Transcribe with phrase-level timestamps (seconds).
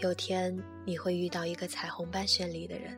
[0.00, 0.56] 有天
[0.86, 2.96] 你会遇到一个彩虹般绚丽的人，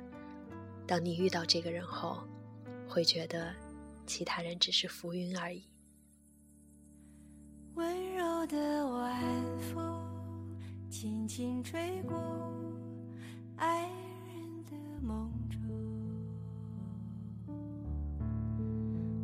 [0.87, 2.23] 当你遇到这个人后，
[2.87, 3.55] 会觉得
[4.07, 5.65] 其他人只是浮云而已。
[7.73, 9.19] 温柔的晚
[9.73, 9.99] 风
[10.91, 12.15] 轻轻吹过
[13.57, 13.89] 爱
[14.27, 15.59] 人的梦中，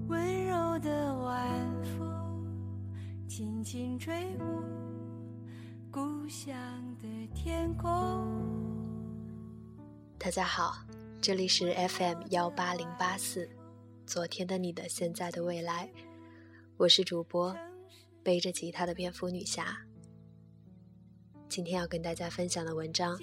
[0.09, 2.47] 温柔的晚风
[3.29, 4.47] 轻轻吹过
[5.97, 6.55] 故乡
[7.01, 7.09] 的。
[7.35, 7.89] 天空。
[10.19, 10.77] 大家好，
[11.23, 13.49] 这里是 FM 幺八零八四，
[14.07, 15.91] 昨天的你的现在的未来，
[16.77, 17.57] 我是主播
[18.23, 19.75] 背着吉他的蝙蝠女侠。
[21.49, 23.19] 今天要跟大家分享的文章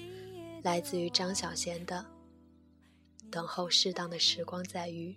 [0.64, 2.04] 来自于张小娴的
[3.30, 5.12] 《等候适当的时光再遇》。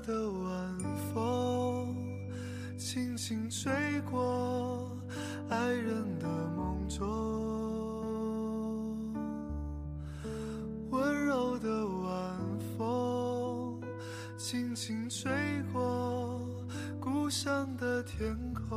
[0.00, 0.78] 的晚
[1.12, 1.96] 风。
[2.76, 3.72] 轻轻吹
[4.08, 4.90] 过
[5.48, 7.04] 爱人的梦中，
[10.90, 12.38] 温柔的晚
[12.76, 13.80] 风，
[14.38, 15.30] 轻轻吹
[15.72, 16.40] 过
[17.00, 18.68] 故乡的天空。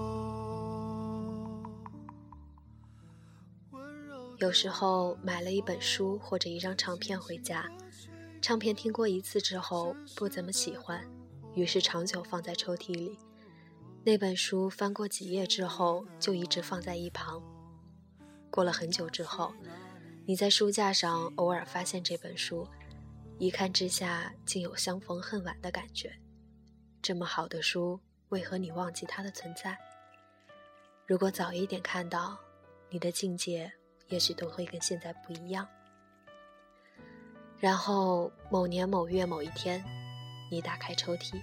[4.40, 7.70] 有时候买了一本书或者一张唱片回家，
[8.42, 11.08] 唱片听过一次之后不怎么喜欢，
[11.54, 13.18] 于是长久放在抽屉里。
[14.04, 17.40] 那本书翻过几页之后，就一直放在一旁。
[18.50, 19.54] 过了很久之后，
[20.26, 22.68] 你在书架上偶尔发现这本书，
[23.38, 26.12] 一看之下竟有相逢恨晚的感觉。
[27.00, 29.78] 这么好的书，为何你忘记它的存在？
[31.06, 32.40] 如果早一点看到，
[32.90, 33.72] 你的境界
[34.08, 35.68] 也许都会跟现在不一样。
[37.62, 39.86] 然后某年某月某一天，
[40.50, 41.40] 你打开抽屉。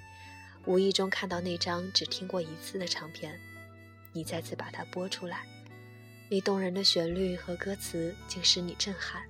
[0.67, 3.41] 无意中看到那张只听过一次的唱片，
[4.13, 5.47] 你再次把它播出来，
[6.29, 9.23] 那动人的旋律和歌词竟使你震撼。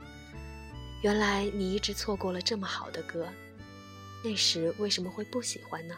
[1.02, 3.28] 原来你一直错过了这么好的歌，
[4.24, 5.94] 那时为什么会不喜欢呢？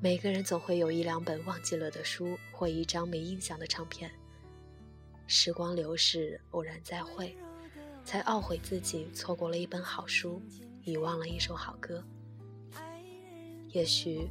[0.00, 4.10] 每个人总会有一两本忘记了的书，或一张没印象的唱片。
[5.26, 7.36] 时光流逝，偶然再会，
[8.10, 10.42] 才懊悔自己错过了一本好书，
[10.82, 12.02] 遗忘了一首好歌。
[13.68, 14.28] 也许，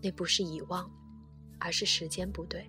[0.00, 0.90] 那不是遗忘，
[1.58, 2.64] 而是时间不对。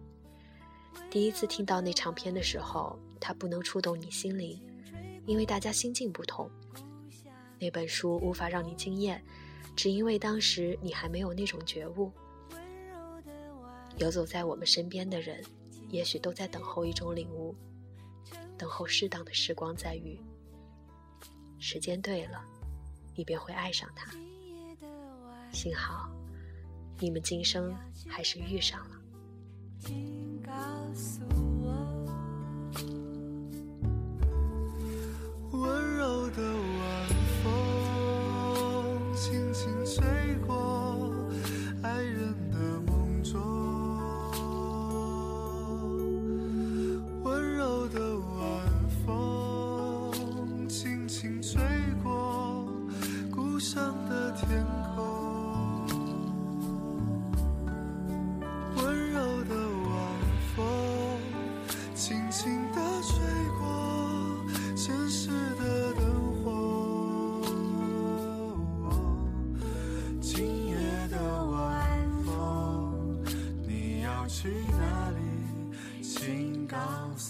[1.10, 4.62] 第一次听到那唱片的时候，它不能触动你心灵，
[5.26, 6.52] 因为大家心境不同。
[7.58, 9.24] 那本书无法让你惊艳，
[9.74, 12.12] 只因为当时你还没有那种觉悟。
[13.96, 15.42] 游走在我们身边的人，
[15.88, 17.56] 也许都在等候一种领悟，
[18.58, 20.20] 等候适当的时光再遇。
[21.62, 22.44] 时间对了，
[23.16, 24.12] 你便会爱上他。
[25.54, 26.10] 幸好，
[26.98, 27.78] 你们今生
[28.08, 28.96] 还是遇上了。
[29.80, 30.52] 请告
[30.96, 31.22] 诉
[31.64, 31.72] 我，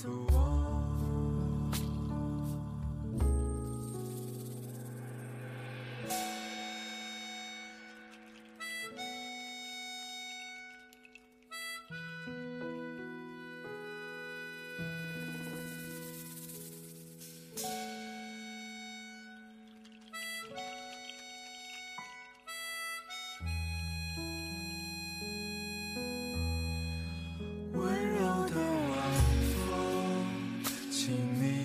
[0.01, 0.50] so warm.